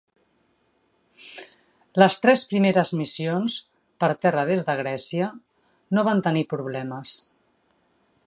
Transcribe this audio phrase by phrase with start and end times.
[2.03, 3.59] Les tres primeres missions,
[4.03, 5.27] per terra des de Grècia,
[5.99, 7.13] no van tenir problemes.